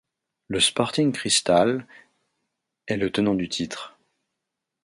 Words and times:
Le 0.47 0.59
Sporting 0.59 1.11
Cristal 1.11 1.85
est 2.87 2.97
le 2.97 3.11
tenant 3.11 3.35
du 3.35 3.47
titre. 3.47 3.99